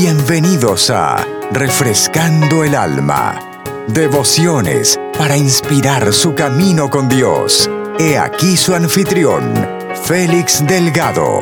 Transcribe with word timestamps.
Bienvenidos 0.00 0.90
a 0.90 1.26
Refrescando 1.50 2.62
el 2.62 2.76
Alma. 2.76 3.36
Devociones 3.88 4.96
para 5.18 5.36
inspirar 5.36 6.12
su 6.12 6.36
camino 6.36 6.88
con 6.88 7.08
Dios. 7.08 7.68
He 7.98 8.16
aquí 8.16 8.56
su 8.56 8.76
anfitrión, 8.76 9.52
Félix 10.04 10.64
Delgado. 10.64 11.40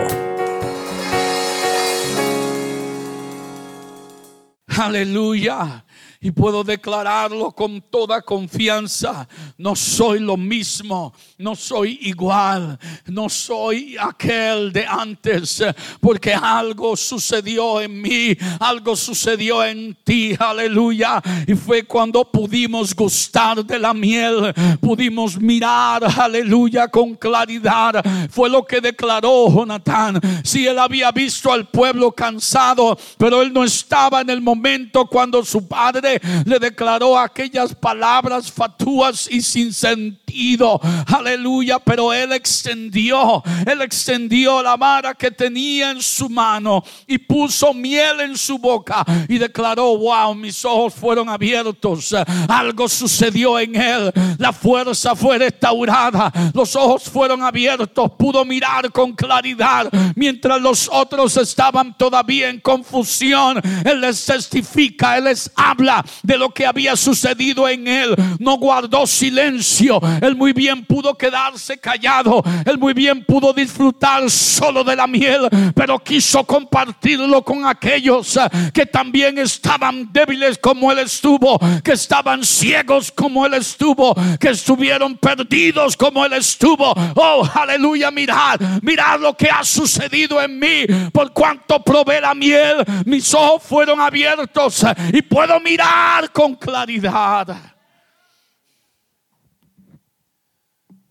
Aleluya 4.69 5.86
y 6.27 6.33
puedo 6.33 6.65
declararlo 6.65 7.53
con 7.53 7.81
toda 7.81 8.21
confianza. 8.21 9.29
No 9.57 9.77
soy 9.77 10.19
lo 10.19 10.37
mismo, 10.37 11.15
no 11.39 11.55
soy 11.55 12.01
igual, 12.03 12.77
no 13.07 13.29
soy 13.29 13.97
aquel 13.97 14.73
de 14.73 14.85
antes, 14.85 15.63
porque 16.01 16.35
algo 16.35 16.97
sucedió 16.97 17.81
en 17.81 18.03
mí, 18.03 18.37
algo 18.59 18.97
sucedió 18.97 19.63
en 19.63 19.97
ti, 20.03 20.35
aleluya. 20.37 21.23
Y 21.47 21.55
fue 21.55 21.85
cuando 21.85 22.25
pudimos 22.25 22.93
gustar 22.93 23.65
de 23.65 23.79
la 23.79 23.95
miel, 23.95 24.53
pudimos 24.81 25.41
mirar, 25.41 26.03
aleluya, 26.19 26.89
con 26.89 27.15
claridad. 27.15 28.05
Fue 28.31 28.51
lo 28.51 28.65
que 28.65 28.81
declaró 28.81 29.49
Jonatán. 29.49 30.21
Si 30.43 30.67
él 30.67 30.81
había 30.81 31.13
visto 31.13 31.53
al 31.53 31.69
pueblo 31.69 32.11
cansado, 32.11 32.99
pero 33.17 33.43
él 33.43 33.53
no 33.53 33.63
estaba 33.63 34.23
en 34.23 34.31
el 34.31 34.41
momento 34.41 35.07
cuando 35.07 35.45
su 35.45 35.69
padre 35.69 36.16
le 36.45 36.59
declaró 36.59 37.19
aquellas 37.19 37.75
palabras 37.75 38.51
fatuas 38.51 39.29
y 39.31 39.41
sin 39.41 39.73
sentido. 39.73 40.81
Aleluya, 41.07 41.79
pero 41.79 42.13
él 42.13 42.33
extendió, 42.33 43.43
él 43.67 43.81
extendió 43.83 44.63
la 44.63 44.77
vara 44.77 45.15
que 45.15 45.31
tenía 45.31 45.91
en 45.91 46.03
su 46.03 46.29
mano 46.29 46.83
y 47.07 47.19
puso 47.19 47.73
miel 47.73 48.21
en 48.21 48.37
su 48.37 48.59
boca 48.59 49.05
y 49.29 49.39
declaró, 49.39 49.97
wow, 49.97 50.35
mis 50.35 50.65
ojos 50.65 50.95
fueron 50.95 51.29
abiertos. 51.29 52.15
Algo 52.49 52.89
sucedió 52.89 53.59
en 53.59 53.75
él. 53.77 54.13
La 54.39 54.53
fuerza 54.53 55.15
fue 55.15 55.39
restaurada. 55.39 56.33
Los 56.55 56.77
ojos 56.77 57.05
fueron 57.05 57.43
abiertos. 57.43 58.11
Pudo 58.19 58.45
mirar 58.45 58.91
con 58.93 59.13
claridad 59.13 59.91
mientras 60.15 60.61
los 60.61 60.89
otros 60.93 61.37
estaban 61.37 61.97
todavía 61.97 62.49
en 62.49 62.61
confusión. 62.61 63.61
Él 63.85 64.01
les 64.01 64.25
testifica, 64.25 65.19
él 65.19 65.25
les 65.25 65.51
habla 65.55 66.05
de 66.23 66.39
lo 66.39 66.51
que 66.51 66.67
había 66.67 66.97
sucedido 66.97 67.69
en 67.69 67.87
él. 67.87 68.15
No 68.39 68.57
guardó 68.57 69.07
silencio. 69.07 70.01
Él 70.21 70.37
muy 70.37 70.53
bien 70.53 70.85
pudo 70.85 71.17
quedarse 71.17 71.79
callado. 71.79 72.43
Él 72.65 72.79
muy 72.79 72.93
bien 72.93 73.25
pudo 73.25 73.53
disfrutar 73.53 74.31
solo 74.31 74.85
de 74.85 74.97
la 74.97 75.07
miel, 75.07 75.49
pero 75.75 75.99
quiso 75.99 76.45
compartirlo 76.45 77.43
con 77.43 77.67
aquellos 77.67 78.37
eh, 78.37 78.71
que 78.73 78.87
también 78.87 79.39
estaban 79.39 80.13
débiles 80.13 80.59
como 80.59 80.91
él 80.93 80.99
estuvo, 81.01 81.59
que 81.83 81.93
estaban 81.93 82.45
ciegos 82.45 83.13
como 83.13 83.47
él 83.47 83.55
estuvo, 83.55 84.15
que 84.39 84.51
estuvieron 84.51 85.17
perdidos 85.17 85.97
como 85.97 86.25
él 86.25 86.33
estuvo. 86.35 86.93
Oh, 87.15 87.49
aleluya, 87.55 88.11
mirad, 88.11 88.61
mirad 88.83 89.21
lo 89.21 89.37
que 89.37 89.49
ha 89.49 89.65
sucedido 89.65 90.41
en 90.43 90.59
mí. 90.59 90.85
Por 91.13 91.33
cuanto 91.33 91.83
probé 91.83 92.21
la 92.21 92.35
miel, 92.35 92.85
mis 93.05 93.33
ojos 93.35 93.63
fueron 93.63 94.01
abiertos 94.01 94.85
y 95.13 95.23
puedo 95.23 95.61
mirar 95.61 95.86
con 96.33 96.55
claridad. 96.55 97.75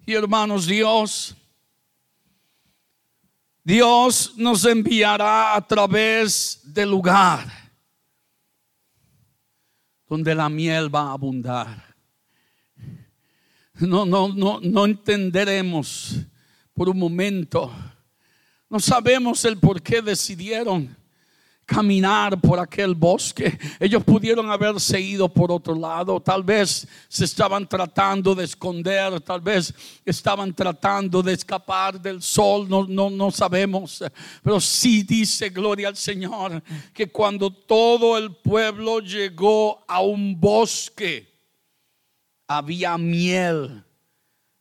Y 0.06 0.14
hermanos, 0.14 0.68
Dios, 0.68 1.36
Dios 3.64 4.34
nos 4.38 4.64
enviará 4.66 5.56
a 5.56 5.62
través 5.66 6.62
del 6.64 6.92
lugar 6.92 7.48
donde 10.08 10.36
la 10.36 10.48
miel 10.50 10.94
va 10.94 11.10
a 11.10 11.14
abundar. 11.14 11.96
No, 13.74 14.06
no, 14.06 14.30
no, 14.30 14.60
no 14.62 14.86
entenderemos 14.86 16.20
por 16.74 16.88
un 16.88 17.00
momento. 17.00 17.74
No 18.70 18.80
sabemos 18.80 19.44
el 19.46 19.58
por 19.58 19.82
qué 19.82 20.02
decidieron 20.02 20.96
caminar 21.66 22.40
por 22.40 22.60
aquel 22.60 22.94
bosque. 22.94 23.58
Ellos 23.80 24.04
pudieron 24.04 24.50
haberse 24.52 25.00
ido 25.00 25.28
por 25.28 25.52
otro 25.52 25.76
lado. 25.76 26.22
Tal 26.22 26.44
vez 26.44 26.88
se 27.08 27.26
estaban 27.26 27.68
tratando 27.68 28.36
de 28.36 28.46
esconder, 28.46 29.20
tal 29.22 29.42
vez 29.42 29.74
estaban 30.06 30.54
tratando 30.54 31.24
de 31.24 31.34
escapar 31.34 32.00
del 32.00 32.22
sol, 32.22 32.70
no, 32.70 32.86
no, 32.88 33.10
no 33.10 33.32
sabemos. 33.32 34.04
Pero 34.44 34.60
sí 34.60 35.04
dice, 35.04 35.50
gloria 35.50 35.88
al 35.88 35.96
Señor, 35.96 36.62
que 36.94 37.12
cuando 37.12 37.52
todo 37.52 38.18
el 38.18 38.36
pueblo 38.36 39.00
llegó 39.00 39.84
a 39.88 40.02
un 40.02 40.40
bosque, 40.40 41.34
había 42.48 42.96
miel 42.98 43.84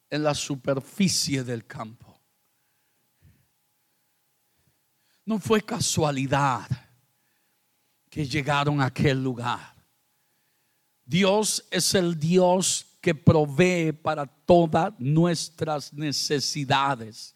en 0.08 0.22
la 0.22 0.34
superficie 0.34 1.44
del 1.44 1.66
campo. 1.66 2.18
No 5.26 5.38
fue 5.38 5.62
casualidad 5.62 6.83
que 8.14 8.24
llegaron 8.24 8.80
a 8.80 8.86
aquel 8.86 9.24
lugar. 9.24 9.74
Dios 11.04 11.66
es 11.68 11.96
el 11.96 12.16
Dios 12.16 12.86
que 13.00 13.12
provee 13.12 13.90
para 13.90 14.24
todas 14.24 14.94
nuestras 15.00 15.92
necesidades. 15.92 17.34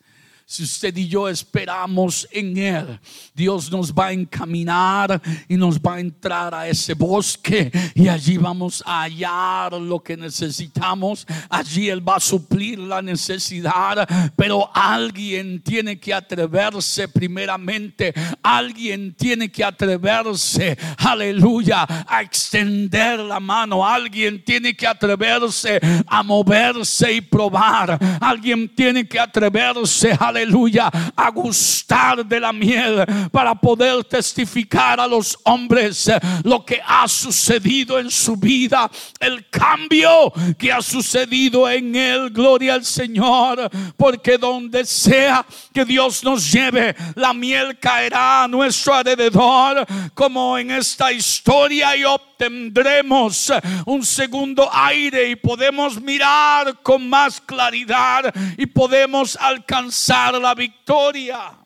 Si 0.51 0.63
usted 0.63 0.97
y 0.97 1.07
yo 1.07 1.29
esperamos 1.29 2.27
en 2.33 2.57
Él, 2.57 2.99
Dios 3.35 3.71
nos 3.71 3.93
va 3.93 4.07
a 4.07 4.13
encaminar 4.15 5.21
y 5.47 5.59
nos 5.59 5.79
va 5.79 5.97
a 5.97 6.01
entrar 6.01 6.55
a 6.55 6.67
ese 6.67 6.95
bosque 6.95 7.71
y 7.95 8.09
allí 8.09 8.39
vamos 8.39 8.83
a 8.87 9.03
hallar 9.03 9.75
lo 9.75 10.01
que 10.01 10.17
necesitamos. 10.17 11.27
Allí 11.51 11.91
Él 11.91 12.09
va 12.09 12.17
a 12.17 12.21
suplir 12.21 12.79
la 12.79 13.03
necesidad, 13.03 14.09
pero 14.37 14.71
alguien 14.75 15.61
tiene 15.61 16.01
que 16.01 16.15
atreverse 16.15 17.09
primeramente. 17.09 18.15
Alguien 18.43 19.13
tiene 19.13 19.51
que 19.51 19.63
atreverse, 19.63 20.79
aleluya, 20.97 21.87
a 22.09 22.23
extender 22.23 23.19
la 23.19 23.39
mano. 23.39 23.87
Alguien 23.87 24.43
tiene 24.43 24.75
que 24.75 24.87
atreverse 24.87 25.79
a 26.07 26.23
moverse 26.23 27.13
y 27.13 27.21
probar. 27.21 27.99
Alguien 28.19 28.67
tiene 28.75 29.07
que 29.07 29.21
atreverse, 29.21 30.17
aleluya 30.19 30.38
aleluya, 30.39 30.91
a 31.17 31.31
gustar 31.31 32.25
de 32.25 32.41
la 32.41 32.53
miel 32.53 33.05
para 33.33 33.55
poder 33.55 34.05
testificar 34.05 35.01
a 35.01 35.07
los 35.07 35.39
hombres 35.45 36.11
lo 36.45 36.65
que 36.65 36.81
ha 36.85 37.09
sucedido 37.09 37.99
en 37.99 38.11
su 38.11 38.37
vida, 38.37 38.91
el 39.19 39.49
cambio 39.51 40.33
que 40.57 40.73
ha 40.73 40.81
sucedido 40.81 41.69
en 41.69 41.95
él, 41.97 42.31
gloria 42.31 42.75
al 42.75 42.85
Señor, 42.85 43.69
porque 43.97 44.39
donde 44.39 44.85
sea 44.85 45.45
que 45.73 45.85
Dios 45.85 46.23
nos 46.23 46.51
lleve, 46.51 46.95
la 47.15 47.33
miel 47.33 47.79
caerá 47.79 48.45
a 48.45 48.49
nuestro 48.49 48.95
alrededor, 48.95 49.87
como 50.15 50.57
en 50.57 50.71
esta 50.71 51.13
historia 51.13 51.97
y 51.97 52.05
tendremos 52.39 53.53
un 53.85 54.05
segundo 54.05 54.69
aire 54.73 55.31
y 55.31 55.37
podemos 55.37 56.01
mirar 56.01 56.81
con 56.83 57.09
más 57.09 57.41
claridad 57.41 58.33
y 58.57 58.65
podemos 58.65 59.37
alcanzar 59.37 60.35
la 60.41 60.55
victoria. 60.55 61.59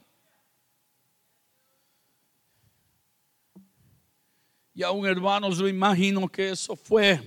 Y 4.75 4.83
aún 4.83 5.07
hermanos, 5.07 5.59
yo 5.59 5.69
imagino 5.69 6.27
que 6.29 6.51
eso 6.51 6.75
fue 6.75 7.21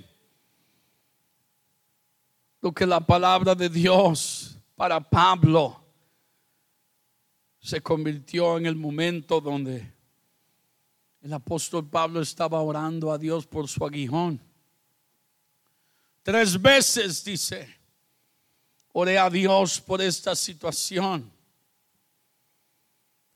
lo 2.59 2.73
que 2.73 2.85
la 2.85 2.99
palabra 2.99 3.53
de 3.53 3.69
Dios 3.69 4.59
para 4.75 4.99
Pablo 4.99 5.85
se 7.59 7.81
convirtió 7.81 8.57
en 8.57 8.65
el 8.65 8.75
momento 8.75 9.39
donde 9.39 9.94
el 11.25 11.33
apóstol 11.33 11.89
Pablo 11.89 12.21
estaba 12.21 12.61
orando 12.61 13.11
a 13.11 13.17
Dios 13.17 13.47
por 13.47 13.67
su 13.67 13.83
aguijón. 13.83 14.39
Tres 16.21 16.61
veces 16.61 17.23
dice, 17.23 17.67
oré 18.93 19.17
a 19.17 19.27
Dios 19.27 19.81
por 19.81 20.03
esta 20.03 20.35
situación. 20.35 21.31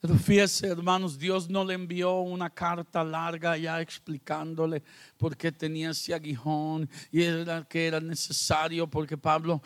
Pero 0.01 0.15
fíjese, 0.15 0.67
hermanos, 0.67 1.17
Dios 1.17 1.49
no 1.49 1.65
le 1.65 1.73
envió 1.73 2.19
una 2.19 2.49
carta 2.49 3.03
larga 3.03 3.57
ya 3.57 3.81
explicándole 3.81 4.81
por 5.17 5.35
qué 5.35 5.51
tenía 5.51 5.89
ese 5.89 6.13
aguijón 6.13 6.89
y 7.11 7.23
era 7.23 7.65
que 7.67 7.87
era 7.87 7.99
necesario 7.99 8.87
porque 8.87 9.17
Pablo 9.17 9.61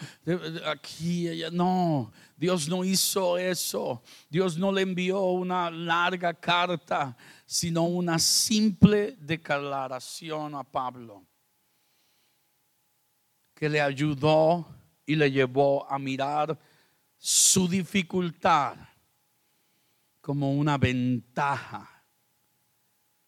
aquí 0.65 1.29
no, 1.51 2.11
Dios 2.35 2.67
no 2.67 2.83
hizo 2.83 3.37
eso. 3.37 4.01
Dios 4.27 4.57
no 4.57 4.71
le 4.71 4.81
envió 4.81 5.21
una 5.23 5.69
larga 5.69 6.33
carta 6.33 7.15
sino 7.53 7.83
una 7.83 8.17
simple 8.17 9.15
declaración 9.19 10.55
a 10.55 10.63
Pablo 10.63 11.23
que 13.53 13.69
le 13.69 13.79
ayudó 13.79 14.65
y 15.05 15.13
le 15.15 15.31
llevó 15.31 15.87
a 15.87 15.99
mirar 15.99 16.59
su 17.15 17.67
dificultad 17.67 18.75
como 20.19 20.51
una 20.51 20.79
ventaja 20.79 21.93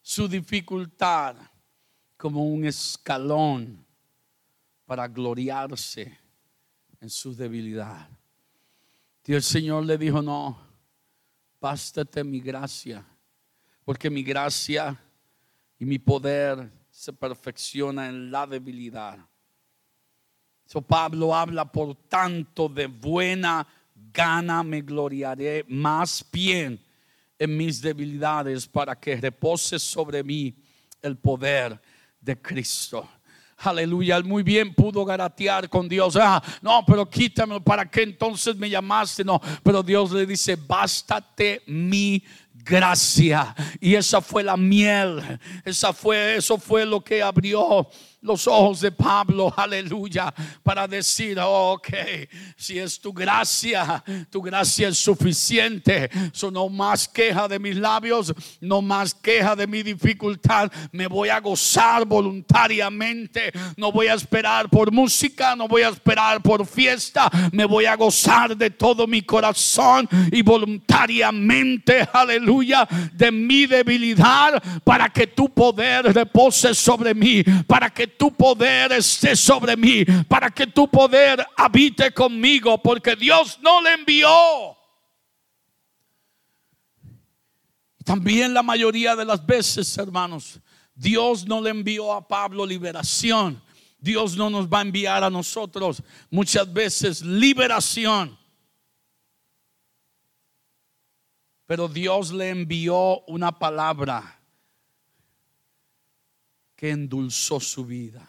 su 0.02 0.26
dificultad 0.26 1.36
como 2.16 2.44
un 2.46 2.64
escalón 2.64 3.86
para 4.86 5.06
gloriarse 5.06 6.18
en 7.00 7.10
su 7.10 7.34
debilidad. 7.34 8.08
Y 9.24 9.34
el 9.34 9.42
Señor 9.42 9.84
le 9.84 9.96
dijo, 9.96 10.20
no, 10.20 10.58
bástate 11.60 12.24
mi 12.24 12.40
gracia, 12.40 13.06
porque 13.86 14.10
mi 14.10 14.24
gracia 14.24 15.00
y 15.78 15.84
mi 15.84 16.00
poder 16.00 16.68
se 16.90 17.12
perfecciona 17.12 18.08
en 18.08 18.32
la 18.32 18.44
debilidad. 18.44 19.16
So 20.64 20.82
Pablo 20.82 21.32
habla, 21.32 21.70
por 21.70 21.94
tanto, 21.94 22.68
de 22.68 22.88
buena 22.88 23.64
gana 24.12 24.64
me 24.64 24.80
gloriaré 24.80 25.64
más 25.68 26.24
bien 26.32 26.84
en 27.38 27.56
mis 27.56 27.80
debilidades 27.80 28.66
para 28.66 28.98
que 28.98 29.14
repose 29.14 29.78
sobre 29.78 30.24
mí 30.24 30.52
el 31.00 31.16
poder 31.16 31.80
de 32.20 32.42
Cristo. 32.42 33.08
Aleluya, 33.58 34.20
muy 34.20 34.42
bien 34.42 34.74
pudo 34.74 35.04
garatear 35.04 35.68
con 35.68 35.88
Dios. 35.88 36.16
Ah, 36.20 36.42
no, 36.60 36.84
pero 36.86 37.08
quítame, 37.08 37.60
¿para 37.60 37.90
qué 37.90 38.02
entonces 38.02 38.54
me 38.56 38.68
llamaste? 38.68 39.24
No, 39.24 39.40
pero 39.62 39.82
Dios 39.82 40.12
le 40.12 40.26
dice, 40.26 40.56
bástate 40.56 41.62
mi 41.66 42.22
gracia. 42.52 43.54
Y 43.80 43.94
esa 43.94 44.20
fue 44.20 44.42
la 44.42 44.56
miel, 44.56 45.22
esa 45.64 45.92
fue, 45.92 46.36
eso 46.36 46.58
fue 46.58 46.84
lo 46.84 47.02
que 47.02 47.22
abrió 47.22 47.88
los 48.26 48.46
ojos 48.46 48.80
de 48.80 48.90
Pablo, 48.90 49.52
aleluya, 49.56 50.34
para 50.62 50.86
decir, 50.88 51.38
ok, 51.40 51.88
si 52.56 52.78
es 52.78 53.00
tu 53.00 53.12
gracia, 53.12 54.02
tu 54.30 54.42
gracia 54.42 54.88
es 54.88 54.98
suficiente. 54.98 56.10
So, 56.32 56.50
no 56.50 56.68
más 56.68 57.08
queja 57.08 57.46
de 57.46 57.58
mis 57.58 57.76
labios, 57.76 58.34
no 58.60 58.82
más 58.82 59.14
queja 59.14 59.54
de 59.54 59.66
mi 59.66 59.82
dificultad. 59.82 60.70
Me 60.92 61.06
voy 61.06 61.28
a 61.28 61.40
gozar 61.40 62.04
voluntariamente. 62.04 63.52
No 63.76 63.92
voy 63.92 64.08
a 64.08 64.14
esperar 64.14 64.68
por 64.68 64.90
música, 64.90 65.54
no 65.54 65.68
voy 65.68 65.82
a 65.82 65.88
esperar 65.88 66.42
por 66.42 66.66
fiesta. 66.66 67.30
Me 67.52 67.64
voy 67.64 67.86
a 67.86 67.94
gozar 67.94 68.56
de 68.56 68.70
todo 68.70 69.06
mi 69.06 69.22
corazón 69.22 70.08
y 70.32 70.42
voluntariamente, 70.42 72.08
aleluya, 72.12 72.88
de 73.12 73.30
mi 73.30 73.66
debilidad 73.66 74.62
para 74.84 75.08
que 75.08 75.26
tu 75.26 75.48
poder 75.48 76.12
repose 76.12 76.74
sobre 76.74 77.14
mí, 77.14 77.42
para 77.66 77.90
que 77.90 78.06
tu 78.16 78.34
poder 78.34 78.92
esté 78.92 79.36
sobre 79.36 79.76
mí, 79.76 80.04
para 80.28 80.50
que 80.50 80.66
tu 80.66 80.88
poder 80.88 81.46
habite 81.56 82.12
conmigo, 82.12 82.78
porque 82.82 83.14
Dios 83.16 83.58
no 83.62 83.80
le 83.80 83.94
envió. 83.94 84.76
También 88.04 88.54
la 88.54 88.62
mayoría 88.62 89.16
de 89.16 89.24
las 89.24 89.44
veces, 89.44 89.98
hermanos, 89.98 90.60
Dios 90.94 91.46
no 91.46 91.60
le 91.60 91.70
envió 91.70 92.12
a 92.12 92.26
Pablo 92.26 92.64
liberación. 92.64 93.60
Dios 93.98 94.36
no 94.36 94.48
nos 94.48 94.68
va 94.68 94.78
a 94.78 94.82
enviar 94.82 95.24
a 95.24 95.30
nosotros 95.30 96.02
muchas 96.30 96.72
veces 96.72 97.22
liberación. 97.22 98.38
Pero 101.66 101.88
Dios 101.88 102.30
le 102.30 102.50
envió 102.50 103.22
una 103.26 103.58
palabra 103.58 104.35
que 106.76 106.90
endulzó 106.90 107.58
su 107.58 107.84
vida. 107.84 108.24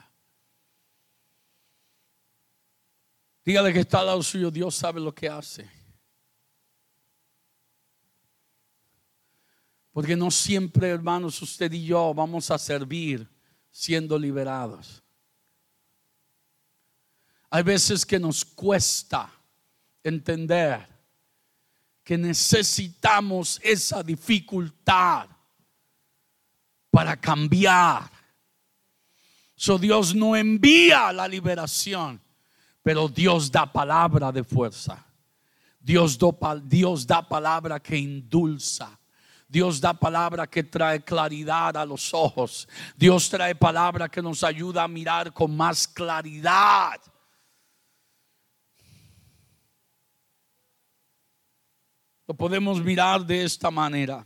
Dígale 3.44 3.72
que 3.72 3.82
está 3.82 4.00
al 4.00 4.08
lado 4.08 4.24
suyo, 4.24 4.50
Dios 4.50 4.76
sabe 4.76 5.00
lo 5.00 5.14
que 5.14 5.30
hace. 5.30 5.70
Porque 9.92 10.16
no 10.16 10.32
siempre, 10.32 10.90
hermanos, 10.90 11.42
usted 11.42 11.72
y 11.72 11.86
yo 11.86 12.14
vamos 12.14 12.52
a 12.52 12.58
servir 12.58 13.28
siendo 13.72 14.18
liberados. 14.18 15.04
Hay 17.50 17.64
veces 17.64 18.06
que 18.06 18.20
nos 18.20 18.44
cuesta 18.44 19.32
entender 20.04 20.88
que 22.04 22.18
necesitamos 22.18 23.60
esa 23.64 24.04
dificultad 24.04 25.28
para 26.92 27.20
cambiar 27.20 28.17
So 29.60 29.80
Dios 29.80 30.14
no 30.14 30.36
envía 30.36 31.12
la 31.12 31.28
liberación, 31.28 32.22
pero 32.84 33.08
Dios 33.10 33.52
da 33.52 33.66
palabra 33.66 34.32
de 34.32 34.44
fuerza. 34.44 35.04
Dios, 35.80 36.20
Dios 36.66 37.08
da 37.08 37.28
palabra 37.28 37.80
que 37.80 37.98
indulza. 37.98 39.00
Dios 39.50 39.82
da 39.82 39.96
palabra 39.96 40.46
que 40.46 40.62
trae 40.62 41.04
claridad 41.04 41.76
a 41.76 41.86
los 41.86 42.14
ojos. 42.14 42.68
Dios 42.96 43.30
trae 43.30 43.56
palabra 43.56 44.08
que 44.08 44.22
nos 44.22 44.44
ayuda 44.44 44.84
a 44.84 44.88
mirar 44.88 45.34
con 45.34 45.58
más 45.58 45.88
claridad. 45.88 47.02
Lo 52.28 52.36
podemos 52.36 52.80
mirar 52.84 53.26
de 53.26 53.44
esta 53.44 53.72
manera. 53.72 54.24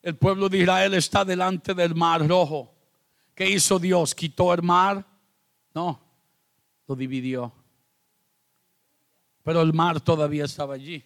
El 0.00 0.16
pueblo 0.16 0.48
de 0.48 0.58
Israel 0.58 0.94
está 0.94 1.22
delante 1.22 1.74
del 1.74 1.94
mar 1.94 2.26
rojo. 2.26 2.71
¿Qué 3.42 3.50
hizo 3.50 3.80
Dios? 3.80 4.14
¿Quitó 4.14 4.54
el 4.54 4.62
mar? 4.62 5.04
No, 5.74 6.00
lo 6.86 6.94
dividió. 6.94 7.52
Pero 9.42 9.62
el 9.62 9.72
mar 9.72 10.00
todavía 10.00 10.44
estaba 10.44 10.74
allí. 10.74 11.04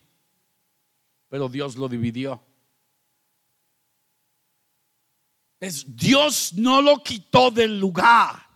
Pero 1.31 1.49
Dios 1.49 1.77
lo 1.77 1.89
dividió. 1.89 2.39
Es, 5.59 5.97
Dios 5.97 6.53
no 6.53 6.83
lo 6.83 7.03
quitó 7.03 7.51
del 7.51 7.81
lugar. 7.81 8.47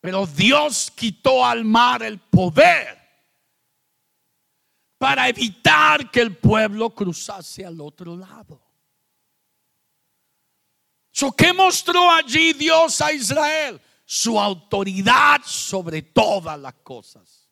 Pero 0.00 0.28
Dios 0.28 0.92
quitó 0.94 1.44
al 1.44 1.64
mar 1.64 2.04
el 2.04 2.20
poder 2.20 2.96
para 4.96 5.28
evitar 5.28 6.08
que 6.12 6.20
el 6.20 6.36
pueblo 6.36 6.90
cruzase 6.90 7.66
al 7.66 7.80
otro 7.80 8.16
lado. 8.16 8.63
¿Qué 11.36 11.52
mostró 11.52 12.10
allí 12.10 12.52
Dios 12.52 13.00
a 13.00 13.12
Israel? 13.12 13.80
Su 14.04 14.38
autoridad 14.38 15.40
sobre 15.44 16.02
todas 16.02 16.58
las 16.58 16.74
cosas. 16.74 17.48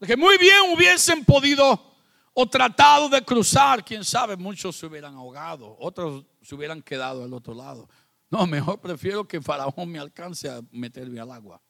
Que 0.00 0.16
muy 0.16 0.36
bien 0.38 0.72
hubiesen 0.74 1.24
podido 1.24 1.94
o 2.32 2.48
tratado 2.48 3.08
de 3.08 3.22
cruzar, 3.22 3.84
quién 3.84 4.04
sabe, 4.04 4.36
muchos 4.36 4.76
se 4.76 4.86
hubieran 4.86 5.14
ahogado, 5.14 5.76
otros 5.78 6.24
se 6.42 6.54
hubieran 6.54 6.82
quedado 6.82 7.22
al 7.22 7.32
otro 7.32 7.54
lado. 7.54 7.88
No, 8.30 8.46
mejor 8.46 8.80
prefiero 8.80 9.26
que 9.26 9.40
Faraón 9.40 9.90
me 9.90 9.98
alcance 9.98 10.48
a 10.48 10.60
meterme 10.70 11.20
al 11.20 11.30
agua. 11.30 11.60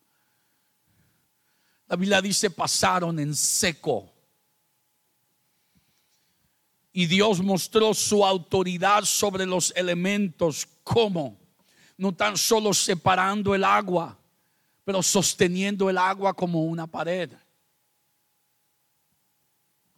La 1.87 1.97
Biblia 1.97 2.23
dice 2.23 2.51
pasaron 2.51 3.19
en 3.19 3.35
seco 3.35 4.13
y 6.93 7.07
Dios 7.07 7.41
mostró 7.41 7.95
su 7.95 8.25
autoridad 8.25 9.05
sobre 9.05 9.47
los 9.47 9.73
elementos. 9.77 10.67
¿Cómo? 10.83 11.39
No 11.97 12.13
tan 12.13 12.37
solo 12.37 12.75
separando 12.75 13.55
el 13.55 13.63
agua, 13.63 14.19
pero 14.85 15.03
sosteniendo 15.03 15.89
el 15.89 15.99
agua 15.99 16.35
como 16.35 16.65
una 16.65 16.87
pared. 16.87 17.31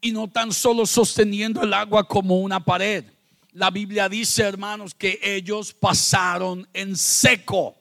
Y 0.00 0.10
no 0.12 0.28
tan 0.28 0.52
solo 0.52 0.84
sosteniendo 0.84 1.62
el 1.62 1.72
agua 1.72 2.06
como 2.06 2.40
una 2.40 2.62
pared. 2.62 3.04
La 3.52 3.70
Biblia 3.70 4.08
dice, 4.08 4.42
hermanos, 4.42 4.94
que 4.94 5.18
ellos 5.22 5.72
pasaron 5.72 6.68
en 6.72 6.96
seco. 6.96 7.76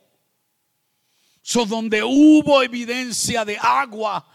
So, 1.41 1.65
donde 1.65 2.03
hubo 2.03 2.61
evidencia 2.61 3.43
de 3.43 3.57
agua, 3.57 4.25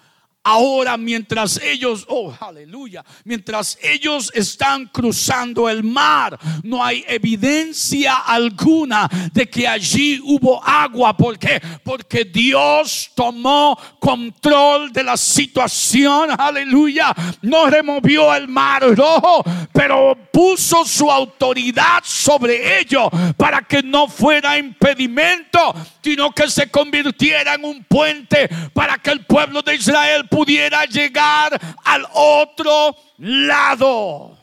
Ahora 0.49 0.97
mientras 0.97 1.61
ellos, 1.61 2.05
oh 2.07 2.33
aleluya, 2.39 3.05
mientras 3.25 3.77
ellos 3.83 4.31
están 4.33 4.87
cruzando 4.87 5.69
el 5.69 5.83
mar, 5.83 6.39
no 6.63 6.85
hay 6.85 7.05
evidencia 7.09 8.15
alguna 8.15 9.11
de 9.33 9.51
que 9.51 9.67
allí 9.67 10.21
hubo 10.23 10.63
agua. 10.63 11.17
¿Por 11.17 11.37
qué? 11.37 11.61
Porque 11.83 12.25
Dios 12.25 13.11
tomó 13.17 13.77
control 13.99 14.93
de 14.93 15.03
la 15.03 15.17
situación, 15.17 16.31
aleluya. 16.39 17.13
No 17.43 17.67
removió 17.67 18.33
el 18.33 18.47
mar 18.47 18.85
rojo, 18.97 19.43
pero 19.73 20.17
puso 20.33 20.85
su 20.85 21.11
autoridad 21.11 22.05
sobre 22.05 22.79
ellos 22.79 23.09
para 23.37 23.63
que 23.63 23.83
no 23.83 24.07
fuera 24.07 24.57
impedimento, 24.57 25.75
sino 26.07 26.31
que 26.31 26.49
se 26.49 26.71
convirtiera 26.71 27.55
en 27.55 27.65
un 27.65 27.83
puente 27.83 28.49
para 28.73 28.97
que 28.97 29.11
el 29.11 29.27
pueblo 29.27 29.61
de 29.61 29.75
Israel 29.75 30.29
pudiera 30.29 30.85
llegar 30.85 31.61
al 31.83 32.07
otro 32.13 32.97
lado. 33.19 34.39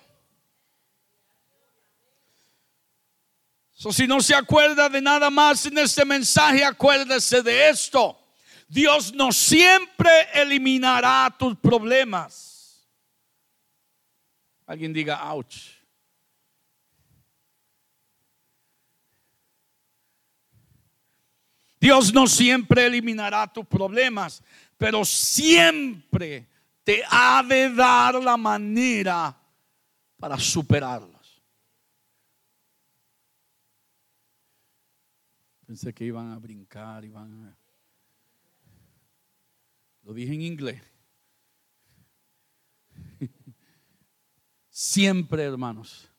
si 3.93 4.07
no 4.07 4.19
se 4.19 4.35
acuerda 4.35 4.89
de 4.89 5.01
nada 5.01 5.29
más 5.29 5.65
en 5.65 5.77
este 5.77 6.03
mensaje, 6.03 6.65
acuérdese 6.65 7.41
de 7.41 7.69
esto. 7.69 8.19
Dios 8.67 9.13
no 9.13 9.31
siempre 9.31 10.27
eliminará 10.33 11.33
tus 11.39 11.57
problemas. 11.57 12.89
Alguien 14.65 14.91
diga, 14.91 15.31
ouch. 15.31 15.82
Dios 21.83 22.13
no 22.13 22.27
siempre 22.27 22.85
eliminará 22.85 23.45
tus 23.45 23.65
problemas, 23.65 24.41
pero 24.77 25.03
siempre 25.03 26.47
te 26.81 27.03
ha 27.09 27.43
de 27.43 27.73
dar 27.73 28.15
la 28.23 28.37
manera 28.37 29.37
para 30.15 30.39
superarlos. 30.39 31.43
Pensé 35.65 35.93
que 35.93 36.05
iban 36.05 36.31
a 36.31 36.39
brincar, 36.39 37.03
iban 37.03 37.47
a... 37.47 37.57
Lo 40.03 40.13
dije 40.13 40.33
en 40.35 40.41
inglés. 40.41 40.81
Siempre, 44.69 45.43
hermanos, 45.43 46.09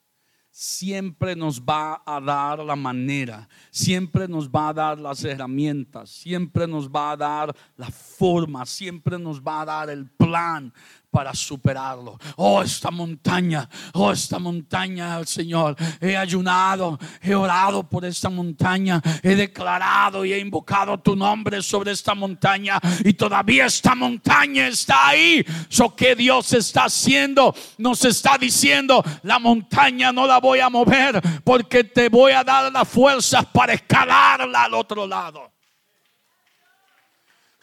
siempre 0.57 1.35
nos 1.35 1.61
va 1.61 2.01
a 2.07 2.21
dar 2.21 2.61
la 2.61 2.77
manera, 2.77 3.49
siempre 3.73 4.29
nos 4.29 4.49
va 4.49 4.69
a 4.69 4.73
dar 4.73 5.01
las 5.01 5.25
herramientas, 5.25 6.11
siempre 6.11 6.69
nos 6.69 6.89
va 6.89 7.11
a 7.11 7.17
dar 7.17 7.57
la 7.77 7.91
forma, 7.91 8.65
siempre 8.65 9.19
nos 9.19 9.43
va 9.43 9.63
a 9.63 9.65
dar 9.65 9.91
el 9.91 10.09
plan 10.25 10.73
para 11.15 11.33
superarlo. 11.33 12.19
Oh, 12.35 12.61
esta 12.61 12.91
montaña, 12.91 13.69
oh, 13.93 14.11
esta 14.11 14.41
montaña, 14.41 15.25
Señor. 15.25 15.77
He 16.01 16.17
ayunado, 16.17 16.99
he 17.23 17.37
orado 17.37 17.85
por 17.85 18.05
esta 18.05 18.29
montaña, 18.29 19.01
he 19.23 19.37
declarado 19.37 20.25
y 20.25 20.33
he 20.33 20.41
invocado 20.41 20.99
tu 20.99 21.15
nombre 21.15 21.63
sobre 21.63 21.93
esta 21.93 22.17
montaña 22.17 22.81
y 23.05 23.13
todavía 23.13 23.67
esta 23.67 23.95
montaña 23.95 24.67
está 24.67 25.07
ahí. 25.07 25.47
So 25.69 25.95
que 25.95 26.17
Dios 26.17 26.53
está 26.53 26.87
haciendo, 26.87 27.55
nos 27.79 28.05
está 28.05 28.37
diciendo, 28.37 29.05
la 29.23 29.39
montaña 29.39 30.11
no 30.11 30.27
la 30.27 30.41
voy 30.41 30.59
a 30.59 30.69
mover 30.69 31.23
porque 31.45 31.85
te 31.85 32.09
voy 32.09 32.33
a 32.33 32.43
dar 32.43 32.73
las 32.73 32.89
fuerzas 32.89 33.47
para 33.47 33.75
escalarla 33.75 34.65
al 34.65 34.75
otro 34.75 35.07
lado. 35.07 35.54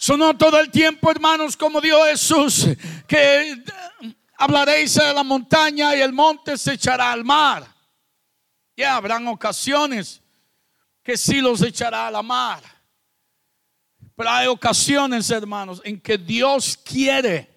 Sonó 0.03 0.36
todo 0.36 0.60
el 0.60 0.72
tiempo, 0.72 1.12
hermanos, 1.12 1.55
como 1.55 1.79
dijo 1.79 2.03
Jesús, 2.05 2.65
que 3.08 3.63
hablaréis 4.36 4.96
de 4.96 5.13
la 5.13 5.22
montaña 5.22 5.96
y 5.96 6.01
el 6.01 6.12
monte 6.12 6.58
se 6.58 6.74
echará 6.74 7.12
al 7.12 7.24
mar. 7.24 7.67
Ya 8.75 8.96
habrán 8.96 9.27
ocasiones 9.27 10.20
que 11.03 11.15
sí 11.15 11.39
los 11.39 11.62
echará 11.62 12.08
a 12.08 12.12
la 12.12 12.24
mar. 12.24 12.63
Pero 14.15 14.27
hay 14.31 14.48
ocasiones, 14.48 15.29
hermanos, 15.29 15.79
en 15.86 16.01
que 16.01 16.17
Dios 16.17 16.75
quiere 16.84 17.50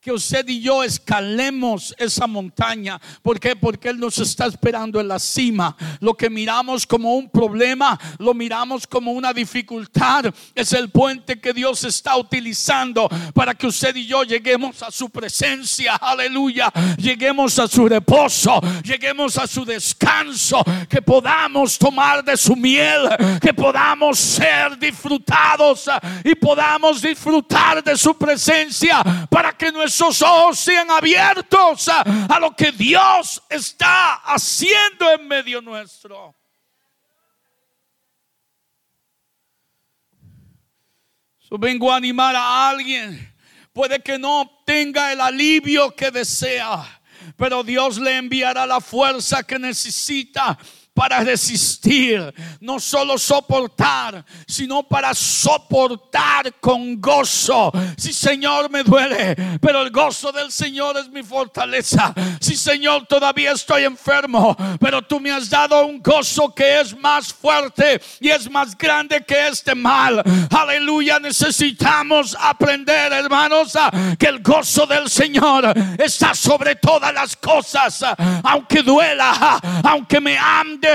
que 0.00 0.12
usted 0.12 0.46
y 0.48 0.60
yo 0.60 0.84
escalemos 0.84 1.92
esa 1.98 2.28
montaña. 2.28 3.00
¿Por? 3.20 3.40
Porque 3.58 3.88
Él 3.88 3.98
nos 3.98 4.18
está 4.18 4.46
esperando 4.46 5.00
en 5.00 5.08
la 5.08 5.18
cima. 5.18 5.76
Lo 5.98 6.14
que 6.14 6.30
miramos 6.30 6.86
como 6.86 7.14
un 7.14 7.28
problema, 7.28 7.98
lo 8.18 8.32
miramos 8.32 8.86
como 8.86 9.10
una 9.10 9.32
dificultad. 9.32 10.26
Es 10.54 10.72
el 10.72 10.90
puente 10.90 11.40
que 11.40 11.52
Dios 11.52 11.82
está 11.82 12.16
utilizando 12.16 13.08
para 13.34 13.54
que 13.54 13.66
usted 13.66 13.96
y 13.96 14.06
yo 14.06 14.22
lleguemos 14.22 14.82
a 14.84 14.92
su 14.92 15.10
presencia. 15.10 15.96
Aleluya. 15.96 16.72
Lleguemos 16.96 17.58
a 17.58 17.66
su 17.66 17.88
reposo. 17.88 18.60
Lleguemos 18.84 19.36
a 19.36 19.48
su 19.48 19.64
descanso. 19.64 20.62
Que 20.88 21.02
podamos 21.02 21.76
tomar 21.76 22.24
de 22.24 22.36
su 22.36 22.54
miel. 22.54 23.08
Que 23.40 23.52
podamos 23.52 24.16
ser 24.16 24.78
disfrutados 24.78 25.90
y 26.22 26.36
podamos 26.36 27.02
disfrutar 27.02 27.82
de 27.82 27.96
su 27.96 28.16
presencia 28.16 29.02
para 29.28 29.56
que 29.56 29.72
nuestro 29.72 29.87
esos 29.88 30.22
ojos 30.22 30.58
sean 30.58 30.90
abiertos 30.90 31.88
a, 31.88 32.38
lo 32.38 32.54
que 32.54 32.72
Dios 32.72 33.42
está 33.48 34.14
haciendo 34.14 35.10
en 35.10 35.26
medio 35.26 35.60
nuestro. 35.60 36.34
vengo 41.50 41.90
a 41.90 41.96
animar 41.96 42.36
a 42.36 42.68
alguien. 42.68 43.34
Puede 43.72 44.00
que 44.02 44.18
no 44.18 44.42
obtenga 44.42 45.12
el 45.12 45.20
alivio 45.20 45.94
que 45.94 46.10
desea, 46.10 46.84
pero 47.36 47.62
Dios 47.62 47.98
le 47.98 48.16
enviará 48.16 48.66
la 48.66 48.80
fuerza 48.80 49.42
que 49.42 49.58
necesita 49.58 50.58
para 50.98 51.20
resistir, 51.20 52.34
no 52.58 52.80
solo 52.80 53.18
soportar, 53.18 54.24
sino 54.48 54.82
para 54.82 55.14
soportar 55.14 56.52
con 56.58 57.00
gozo. 57.00 57.70
Si 57.96 58.12
Señor 58.12 58.68
me 58.68 58.82
duele, 58.82 59.36
pero 59.60 59.82
el 59.82 59.92
gozo 59.92 60.32
del 60.32 60.50
Señor 60.50 60.96
es 60.96 61.08
mi 61.08 61.22
fortaleza. 61.22 62.12
Si 62.40 62.56
Señor 62.56 63.06
todavía 63.06 63.52
estoy 63.52 63.84
enfermo, 63.84 64.56
pero 64.80 65.00
tú 65.00 65.20
me 65.20 65.30
has 65.30 65.48
dado 65.48 65.86
un 65.86 66.02
gozo 66.02 66.52
que 66.52 66.80
es 66.80 66.98
más 66.98 67.32
fuerte 67.32 68.00
y 68.18 68.30
es 68.30 68.50
más 68.50 68.76
grande 68.76 69.24
que 69.24 69.46
este 69.46 69.76
mal. 69.76 70.20
Aleluya, 70.50 71.20
necesitamos 71.20 72.36
aprender, 72.40 73.12
hermanos, 73.12 73.78
que 74.18 74.26
el 74.26 74.42
gozo 74.42 74.84
del 74.84 75.08
Señor 75.08 75.72
está 75.96 76.34
sobre 76.34 76.74
todas 76.74 77.14
las 77.14 77.36
cosas, 77.36 78.04
aunque 78.42 78.82
duela, 78.82 79.60
aunque 79.84 80.20
me 80.20 80.36
ande 80.36 80.87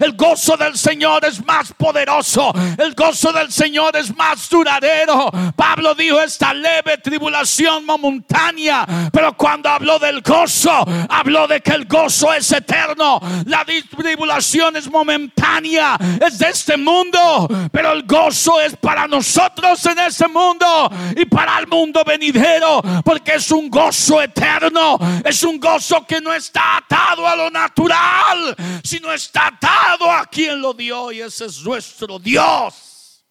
El 0.00 0.12
gozo 0.12 0.56
del 0.56 0.76
Señor 0.76 1.24
es 1.24 1.44
más 1.44 1.72
poderoso. 1.72 2.52
El 2.76 2.94
gozo 2.94 3.32
del 3.32 3.50
Señor 3.50 3.96
es 3.96 4.14
más 4.16 4.48
duradero. 4.48 5.30
Pablo 5.56 5.94
dijo 5.94 6.20
esta 6.20 6.54
leve 6.54 6.98
tribulación 6.98 7.84
momentánea. 7.84 8.86
Pero 9.12 9.36
cuando 9.36 9.68
habló 9.68 9.98
del 9.98 10.22
gozo, 10.22 10.84
habló 11.08 11.46
de 11.46 11.60
que 11.60 11.72
el 11.72 11.86
gozo 11.86 12.32
es 12.32 12.50
eterno. 12.52 13.20
La 13.46 13.64
tribulación 13.64 14.76
es 14.76 14.90
momentánea. 14.90 15.96
Es 16.20 16.38
de 16.38 16.48
este 16.48 16.76
mundo. 16.76 17.48
Pero 17.72 17.92
el 17.92 18.04
gozo 18.04 18.60
es 18.60 18.76
para 18.76 19.06
nosotros 19.06 19.84
en 19.86 19.98
este 19.98 20.28
mundo. 20.28 20.90
Y 21.16 21.24
para 21.24 21.58
el 21.58 21.66
mundo 21.66 22.02
venidero. 22.04 22.82
Porque 23.04 23.34
es 23.34 23.50
un 23.50 23.68
gozo 23.70 24.22
eterno. 24.22 24.98
Es 25.24 25.42
un 25.42 25.58
gozo 25.58 26.06
que 26.06 26.20
no 26.20 26.32
está 26.32 26.78
atado 26.78 27.26
a 27.26 27.34
lo 27.34 27.50
natural 27.50 28.56
sino 28.84 29.12
está 29.12 29.48
atado 29.48 30.10
a 30.10 30.26
quien 30.26 30.60
lo 30.60 30.72
dio 30.72 31.12
y 31.12 31.20
ese 31.20 31.46
es 31.46 31.62
nuestro 31.62 32.18
Dios. 32.18 33.24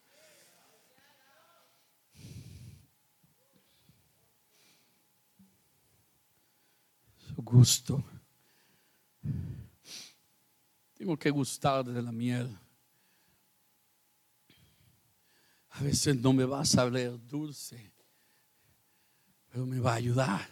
Su 7.16 7.42
gusto. 7.42 8.04
Tengo 10.94 11.16
que 11.16 11.30
gustar 11.30 11.84
de 11.84 12.02
la 12.02 12.12
miel. 12.12 12.58
A 15.70 15.80
veces 15.80 16.16
no 16.16 16.32
me 16.32 16.44
va 16.44 16.60
a 16.60 16.64
saber 16.64 17.16
dulce, 17.26 17.92
pero 19.48 19.64
me 19.64 19.78
va 19.78 19.92
a 19.92 19.96
ayudar. 19.96 20.48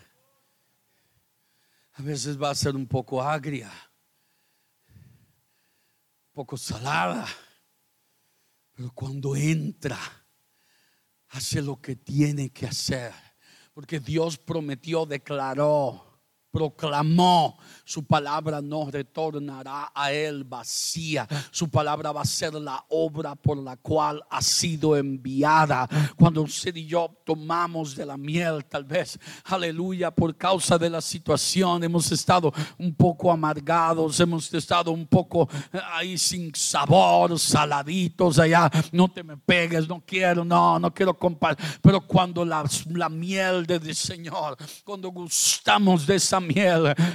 A 1.95 2.03
veces 2.03 2.41
va 2.41 2.51
a 2.51 2.55
ser 2.55 2.77
un 2.77 2.87
poco 2.87 3.21
agria 3.21 3.73
poco 6.37 6.59
salada, 6.59 7.27
pero 8.73 8.93
cuando 8.93 9.35
entra, 9.35 9.99
hace 11.29 11.63
lo 11.63 11.81
que 11.81 11.97
tiene 11.97 12.51
que 12.51 12.67
hacer, 12.67 13.15
porque 13.73 14.01
Dios 14.01 14.37
prometió, 14.37 15.07
declaró 15.07 16.06
proclamó, 16.57 17.59
su 17.85 18.07
palabra 18.07 18.63
no 18.63 18.91
retornará 18.91 19.93
a 19.95 20.11
él 20.11 20.43
vacía. 20.43 21.29
Su 21.51 21.69
palabra 21.69 22.13
va 22.13 22.23
a 22.23 22.25
ser 22.25 22.55
la 22.55 22.83
obra 22.89 23.35
por 23.35 23.59
la 23.59 23.77
cual 23.77 24.25
ha 24.31 24.41
sido 24.41 24.97
enviada. 24.97 25.87
Cuando 26.17 26.41
usted 26.41 26.75
y 26.77 26.87
yo 26.87 27.15
tomamos 27.27 27.95
de 27.95 28.07
la 28.07 28.17
miel, 28.17 28.65
tal 28.65 28.85
vez, 28.85 29.19
aleluya, 29.45 30.11
por 30.11 30.35
causa 30.35 30.79
de 30.79 30.89
la 30.89 31.03
situación, 31.03 31.85
hemos 31.85 32.11
estado 32.11 32.51
un 32.79 32.95
poco 32.95 33.31
amargados, 33.31 34.19
hemos 34.19 34.53
estado 34.55 34.93
un 34.93 35.07
poco 35.07 35.47
eh, 35.75 35.79
ahí 35.93 36.17
sin 36.17 36.55
sabor, 36.55 37.39
saladitos 37.39 38.39
allá. 38.39 38.71
No 38.93 39.09
te 39.09 39.23
me 39.23 39.37
pegues, 39.37 39.87
no 39.87 40.03
quiero, 40.07 40.43
no, 40.43 40.79
no 40.79 40.95
quiero 40.95 41.13
compartir. 41.13 41.67
Pero 41.83 42.01
cuando 42.01 42.47
la, 42.47 42.65
la 42.95 43.11
miel 43.11 43.67
del 43.67 43.95
Señor, 43.95 44.57
cuando 44.85 45.11
gustamos 45.11 46.07
de 46.07 46.15
esa 46.15 46.41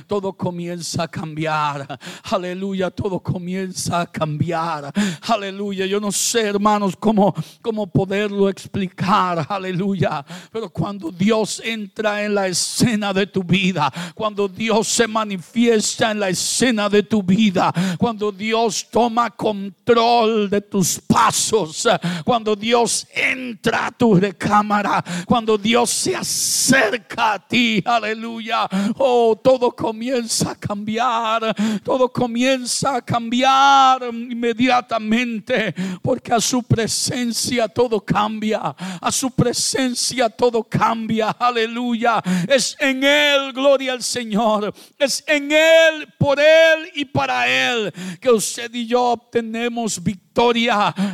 todo 0.07 0.33
comienza 0.33 1.03
a 1.03 1.07
cambiar. 1.07 2.00
Aleluya, 2.23 2.89
todo 2.89 3.19
comienza 3.19 4.01
a 4.01 4.05
cambiar. 4.05 4.91
Aleluya, 5.21 5.85
yo 5.85 6.00
no 6.00 6.11
sé, 6.11 6.47
hermanos, 6.47 6.95
cómo, 7.00 7.33
cómo 7.61 7.88
poderlo 7.88 8.50
explicar. 8.50 9.45
Aleluya, 9.50 10.25
pero 10.51 10.69
cuando 10.69 11.11
Dios 11.11 11.61
entra 11.63 12.23
en 12.23 12.35
la 12.35 12.47
escena 12.47 13.13
de 13.13 13.27
tu 13.27 13.43
vida, 13.43 13.91
cuando 14.15 14.47
Dios 14.47 14.88
se 14.88 15.07
manifiesta 15.07 16.11
en 16.11 16.19
la 16.19 16.29
escena 16.29 16.89
de 16.89 17.03
tu 17.03 17.23
vida, 17.23 17.73
cuando 17.97 18.31
Dios 18.31 18.88
toma 18.89 19.29
control 19.29 20.50
de 20.50 20.61
tus 20.61 21.00
pasos, 21.00 21.88
cuando 22.25 22.55
Dios 22.55 23.07
entra 23.13 23.88
a 23.88 23.91
tu 23.91 24.15
recámara, 24.15 25.03
cuando 25.25 25.57
Dios 25.57 25.89
se 25.89 26.15
acerca 26.15 27.33
a 27.33 27.39
ti, 27.39 27.81
aleluya. 27.85 28.67
Oh, 28.97 29.10
todo 29.43 29.71
comienza 29.71 30.51
a 30.51 30.55
cambiar, 30.55 31.55
todo 31.83 32.11
comienza 32.11 32.95
a 32.95 33.01
cambiar 33.01 34.03
inmediatamente, 34.11 35.73
porque 36.01 36.33
a 36.33 36.39
su 36.39 36.63
presencia 36.63 37.67
todo 37.67 38.01
cambia, 38.01 38.75
a 39.01 39.11
su 39.11 39.31
presencia 39.31 40.29
todo 40.29 40.63
cambia, 40.63 41.29
aleluya. 41.31 42.21
Es 42.47 42.75
en 42.79 43.03
Él, 43.03 43.53
gloria 43.53 43.93
al 43.93 44.03
Señor, 44.03 44.73
es 44.97 45.23
en 45.27 45.51
Él, 45.51 46.13
por 46.17 46.39
Él 46.39 46.89
y 46.95 47.05
para 47.05 47.47
Él 47.47 47.93
que 48.19 48.29
usted 48.29 48.73
y 48.73 48.87
yo 48.87 49.03
obtenemos 49.11 50.01
victoria, 50.01 50.30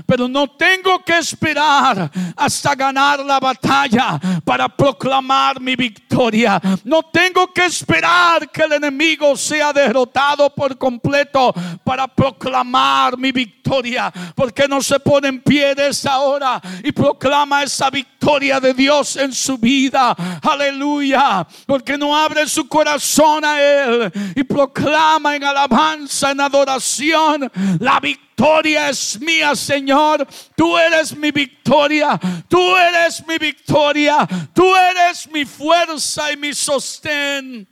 pero 0.06 0.28
no 0.28 0.48
tengo 0.52 1.04
que 1.04 1.18
esperar 1.18 2.10
hasta 2.36 2.76
ganar 2.76 3.20
la 3.20 3.40
batalla 3.40 4.20
para 4.46 4.70
proclamar 4.70 5.60
mi 5.60 5.76
victoria. 5.76 6.62
No 6.84 7.04
tengo 7.04 7.52
que 7.52 7.66
esperar 7.66 8.50
que 8.52 8.64
el 8.64 8.74
enemigo 8.74 9.36
sea 9.36 9.74
derrotado 9.74 10.54
por 10.54 10.78
completo 10.78 11.54
para 11.84 12.08
proclamar 12.08 13.18
mi 13.18 13.32
victoria. 13.32 14.12
Porque 14.36 14.68
no 14.68 14.82
se 14.82 15.00
pone 15.00 15.28
en 15.30 15.42
pie 15.42 15.74
de 15.76 15.90
esa 15.90 16.20
hora 16.20 16.62
y 16.84 16.92
proclama 16.92 17.64
esa 17.64 17.90
victoria 17.90 18.60
de 18.60 18.74
Dios 18.74 19.18
en 19.18 19.34
su 19.34 19.58
vida. 19.58 20.16
Aleluya. 20.42 21.46
Porque 21.66 21.98
no 21.98 22.16
abre 22.16 22.48
su 22.48 22.68
corazón 22.68 23.44
a 23.44 23.60
Él 23.60 24.12
y 24.36 24.44
proclama 24.44 25.36
en 25.36 25.44
alabanza, 25.44 26.32
en 26.32 26.42
adoración, 26.42 27.52
la 27.80 28.00
victoria 28.00 28.27
es 28.38 29.20
mía, 29.20 29.56
Señor. 29.56 30.28
Tú 30.56 30.78
eres 30.78 31.16
mi 31.16 31.32
victoria. 31.32 32.20
Tú 32.48 32.76
eres 32.76 33.26
mi 33.26 33.38
victoria. 33.38 34.28
Tú 34.54 34.76
eres 34.76 35.30
mi 35.32 35.46
fuerza 35.46 36.32
y 36.32 36.38
mi 36.38 36.54
sostén. 36.54 37.68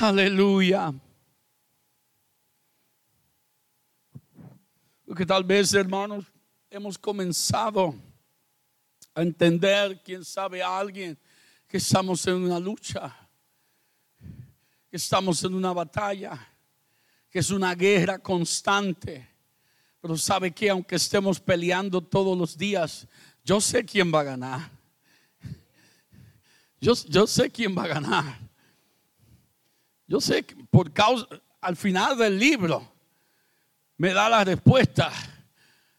Aleluya. 0.00 0.92
Porque 5.06 5.24
tal 5.24 5.44
vez, 5.44 5.72
hermanos, 5.74 6.24
hemos 6.70 6.98
comenzado 6.98 7.94
a 9.14 9.22
entender, 9.22 10.02
quién 10.02 10.24
sabe, 10.24 10.62
a 10.62 10.78
alguien 10.78 11.16
que 11.68 11.76
estamos 11.76 12.26
en 12.26 12.34
una 12.34 12.58
lucha, 12.58 13.14
que 14.90 14.96
estamos 14.96 15.44
en 15.44 15.54
una 15.54 15.72
batalla, 15.72 16.53
que 17.34 17.40
es 17.40 17.50
una 17.50 17.74
guerra 17.74 18.20
constante. 18.20 19.28
Pero 20.00 20.16
sabe 20.16 20.52
que 20.52 20.70
aunque 20.70 20.94
estemos 20.94 21.40
peleando 21.40 22.00
todos 22.00 22.38
los 22.38 22.56
días, 22.56 23.08
yo 23.42 23.60
sé 23.60 23.84
quién 23.84 24.14
va 24.14 24.20
a 24.20 24.22
ganar. 24.22 24.70
Yo, 26.80 26.92
yo 27.08 27.26
sé 27.26 27.50
quién 27.50 27.76
va 27.76 27.82
a 27.82 27.88
ganar. 27.88 28.38
Yo 30.06 30.20
sé 30.20 30.44
que 30.44 30.54
por 30.70 30.92
causa, 30.92 31.26
al 31.60 31.74
final 31.74 32.16
del 32.16 32.38
libro, 32.38 32.88
me 33.96 34.14
da 34.14 34.28
la 34.28 34.44
respuesta. 34.44 35.10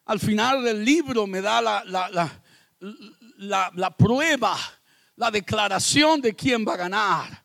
Al 0.05 0.21
final 0.21 0.63
del 0.63 0.85
libro 0.85 1.27
me 1.27 1.41
da 1.41 1.61
la, 1.61 1.83
la, 1.83 2.31
la, 3.39 3.71
la, 3.75 3.91
prueba, 3.91 4.55
la 5.17 5.29
declaración 5.29 6.21
de 6.21 6.33
quién 6.33 6.65
va 6.65 6.75
a 6.75 6.77
ganar. 6.77 7.44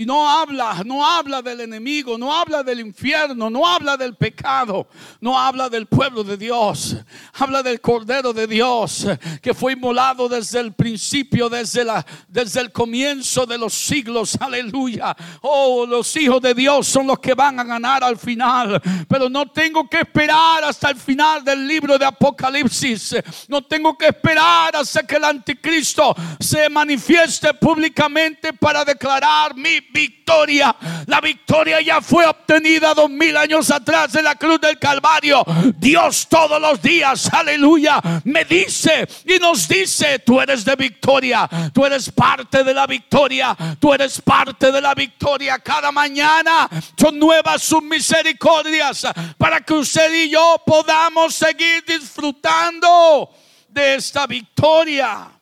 Y 0.00 0.06
no 0.06 0.30
habla, 0.30 0.82
no 0.86 1.04
habla 1.04 1.42
del 1.42 1.60
enemigo, 1.62 2.16
no 2.16 2.32
habla 2.32 2.62
del 2.62 2.78
infierno, 2.78 3.50
no 3.50 3.66
habla 3.66 3.96
del 3.96 4.14
pecado, 4.14 4.86
no 5.20 5.36
habla 5.36 5.68
del 5.68 5.86
pueblo 5.86 6.22
de 6.22 6.36
Dios. 6.36 6.96
Habla 7.32 7.64
del 7.64 7.80
Cordero 7.80 8.32
de 8.32 8.46
Dios 8.46 9.08
que 9.42 9.54
fue 9.54 9.72
inmolado 9.72 10.28
desde 10.28 10.60
el 10.60 10.72
principio, 10.72 11.48
desde, 11.48 11.84
la, 11.84 12.06
desde 12.28 12.60
el 12.60 12.70
comienzo 12.70 13.44
de 13.44 13.58
los 13.58 13.74
siglos. 13.74 14.38
Aleluya. 14.40 15.16
Oh, 15.40 15.84
los 15.84 16.14
hijos 16.16 16.40
de 16.42 16.54
Dios 16.54 16.86
son 16.86 17.08
los 17.08 17.18
que 17.18 17.34
van 17.34 17.58
a 17.58 17.64
ganar 17.64 18.04
al 18.04 18.18
final. 18.18 18.80
Pero 19.08 19.28
no 19.28 19.50
tengo 19.50 19.90
que 19.90 19.98
esperar 19.98 20.62
hasta 20.62 20.90
el 20.90 20.96
final 20.96 21.42
del 21.42 21.66
libro 21.66 21.98
de 21.98 22.04
Apocalipsis. 22.04 23.16
No 23.48 23.62
tengo 23.62 23.98
que 23.98 24.06
esperar 24.06 24.76
hasta 24.76 25.02
que 25.04 25.16
el 25.16 25.24
anticristo 25.24 26.14
se 26.38 26.70
manifieste 26.70 27.52
públicamente 27.54 28.52
para 28.52 28.84
declarar 28.84 29.56
mi 29.56 29.87
victoria. 29.92 30.74
La 31.06 31.20
victoria 31.20 31.80
ya 31.80 32.00
fue 32.00 32.26
obtenida 32.26 32.94
dos 32.94 33.10
mil 33.10 33.36
años 33.36 33.70
atrás 33.70 34.14
en 34.14 34.24
la 34.24 34.34
cruz 34.34 34.60
del 34.60 34.78
Calvario. 34.78 35.44
Dios 35.76 36.26
todos 36.28 36.60
los 36.60 36.80
días, 36.82 37.32
aleluya, 37.32 38.00
me 38.24 38.44
dice 38.44 39.08
y 39.24 39.38
nos 39.38 39.68
dice, 39.68 40.18
tú 40.20 40.40
eres 40.40 40.64
de 40.64 40.76
victoria, 40.76 41.48
tú 41.72 41.84
eres 41.84 42.10
parte 42.10 42.64
de 42.64 42.74
la 42.74 42.86
victoria, 42.86 43.56
tú 43.80 43.92
eres 43.94 44.20
parte 44.20 44.70
de 44.70 44.80
la 44.80 44.94
victoria. 44.94 45.58
Cada 45.58 45.90
mañana 45.90 46.68
son 46.98 47.18
nuevas 47.18 47.62
sus 47.62 47.82
misericordias 47.82 49.06
para 49.36 49.60
que 49.60 49.74
usted 49.74 50.12
y 50.12 50.30
yo 50.30 50.62
podamos 50.64 51.34
seguir 51.34 51.84
disfrutando 51.84 53.30
de 53.68 53.94
esta 53.96 54.26
victoria. 54.26 55.37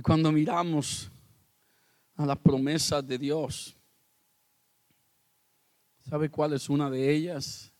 Y 0.00 0.02
cuando 0.02 0.32
miramos 0.32 1.10
a 2.16 2.24
la 2.24 2.34
promesa 2.34 3.02
de 3.02 3.18
Dios, 3.18 3.76
¿sabe 6.08 6.30
cuál 6.30 6.54
es 6.54 6.70
una 6.70 6.88
de 6.88 7.14
ellas? 7.14 7.70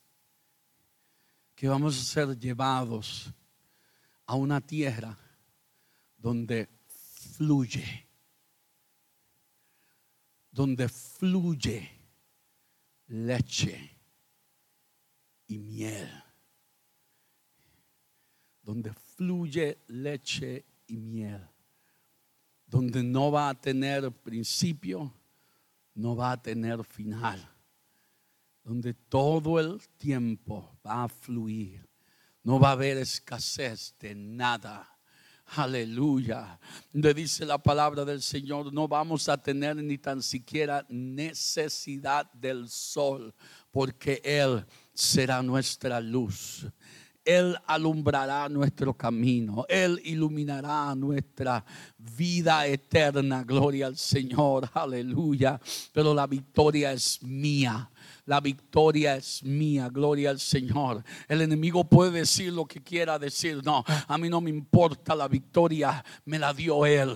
Que 1.55 1.67
vamos 1.67 1.99
a 1.99 2.05
ser 2.05 2.39
llevados 2.39 3.33
a 4.27 4.35
una 4.35 4.61
tierra 4.61 5.17
donde 6.19 6.69
fluye, 7.39 8.07
donde 10.51 10.91
fluye 10.91 11.91
leche 13.07 13.97
y 15.47 15.59
miel, 15.59 16.23
donde 18.63 18.93
fluye 18.93 19.79
leche 19.87 20.67
y 20.87 20.99
miel 20.99 21.49
donde 22.71 23.03
no 23.03 23.33
va 23.33 23.49
a 23.49 23.61
tener 23.61 24.13
principio, 24.13 25.13
no 25.95 26.15
va 26.15 26.33
a 26.33 26.41
tener 26.41 26.85
final, 26.85 27.45
donde 28.63 28.95
todo 28.95 29.59
el 29.59 29.81
tiempo 29.99 30.79
va 30.87 31.05
a 31.05 31.09
fluir, 31.09 31.85
no 32.45 32.61
va 32.61 32.69
a 32.69 32.73
haber 32.73 32.99
escasez 32.99 33.95
de 33.99 34.15
nada. 34.15 34.89
Aleluya. 35.57 36.61
Donde 36.93 37.13
dice 37.13 37.45
la 37.45 37.59
palabra 37.59 38.05
del 38.05 38.23
Señor, 38.23 38.73
no 38.73 38.87
vamos 38.87 39.29
a 39.29 39.37
tener 39.37 39.75
ni 39.75 39.99
tan 39.99 40.23
siquiera 40.23 40.87
necesidad 40.89 42.33
del 42.33 42.69
sol, 42.69 43.35
porque 43.73 44.23
Él 44.23 44.65
será 44.95 45.43
nuestra 45.43 46.01
luz. 46.01 46.69
Él 47.25 47.57
alumbrará 47.67 48.49
nuestro 48.49 48.95
camino. 48.95 49.65
Él 49.69 50.01
iluminará 50.05 50.95
nuestra 50.95 51.65
vida 51.97 52.67
eterna. 52.67 53.45
Gloria 53.45 53.87
al 53.87 53.97
Señor. 53.97 54.69
Aleluya. 54.73 55.61
Pero 55.93 56.15
la 56.15 56.27
victoria 56.27 56.93
es 56.93 57.23
mía. 57.23 57.91
La 58.27 58.41
victoria 58.41 59.17
es 59.17 59.43
mía, 59.43 59.89
gloria 59.89 60.31
al 60.31 60.41
Señor. 60.41 61.03
El 61.29 61.43
enemigo 61.43 61.85
puede 61.85 62.11
decir 62.11 62.53
lo 62.53 62.67
que 62.67 62.83
quiera 62.83 63.19
decir. 63.19 63.63
No, 63.65 63.85
a 63.87 64.19
mí 64.19 64.29
no 64.29 64.41
me 64.41 64.51
importa. 64.51 65.15
La 65.15 65.29
victoria 65.29 66.05
me 66.25 66.39
la 66.39 66.53
dio 66.53 66.87
Él. 66.87 67.15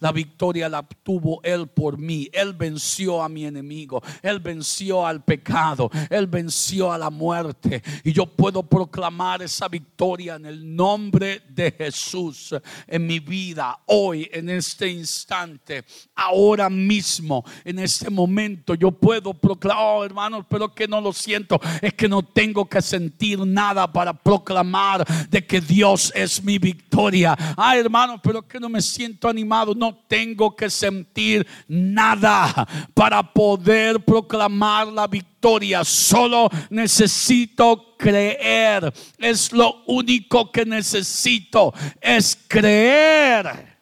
La 0.00 0.12
victoria 0.12 0.68
la 0.68 0.82
tuvo 0.82 1.40
Él 1.42 1.68
por 1.68 1.98
mí. 1.98 2.28
Él 2.32 2.52
venció 2.52 3.22
a 3.22 3.28
mi 3.28 3.44
enemigo. 3.44 4.02
Él 4.22 4.40
venció 4.40 5.06
al 5.06 5.24
pecado. 5.24 5.90
Él 6.10 6.26
venció 6.26 6.92
a 6.92 6.98
la 6.98 7.10
muerte. 7.10 7.82
Y 8.04 8.12
yo 8.12 8.26
puedo 8.26 8.62
proclamar 8.62 9.42
esa 9.42 9.68
victoria 9.68 10.36
en 10.36 10.46
el 10.46 10.74
nombre 10.74 11.42
de 11.48 11.70
Jesús 11.72 12.54
en 12.86 13.06
mi 13.06 13.20
vida, 13.20 13.78
hoy, 13.86 14.28
en 14.32 14.48
este 14.48 14.88
instante, 14.88 15.84
ahora 16.14 16.68
mismo, 16.68 17.44
en 17.64 17.78
este 17.78 18.10
momento. 18.10 18.74
Yo 18.74 18.90
puedo 18.90 19.34
proclamar, 19.34 19.84
oh, 19.84 20.04
pero 20.48 20.74
que 20.74 20.88
no 20.88 21.00
lo 21.00 21.12
siento, 21.12 21.60
es 21.80 21.94
que 21.94 22.08
no 22.08 22.22
tengo 22.22 22.68
que 22.68 22.82
sentir 22.82 23.38
nada 23.40 23.92
para 23.92 24.12
proclamar 24.12 25.04
de 25.28 25.46
que 25.46 25.60
Dios 25.60 26.12
es 26.14 26.42
mi 26.42 26.58
victoria. 26.58 27.36
Ah, 27.56 27.76
hermano, 27.76 28.20
pero 28.22 28.46
que 28.46 28.60
no 28.60 28.68
me 28.68 28.80
siento 28.80 29.28
animado, 29.28 29.74
no 29.74 29.94
tengo 30.08 30.54
que 30.54 30.70
sentir 30.70 31.46
nada 31.68 32.66
para 32.94 33.22
poder 33.22 34.04
proclamar 34.04 34.88
la 34.88 35.06
victoria. 35.06 35.84
Solo 35.84 36.48
necesito 36.70 37.96
creer. 37.96 38.92
Es 39.18 39.52
lo 39.52 39.82
único 39.86 40.50
que 40.50 40.64
necesito, 40.64 41.72
es 42.00 42.38
creer. 42.48 43.74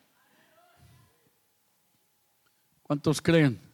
¿Cuántos 2.83 3.23
creen? 3.23 3.72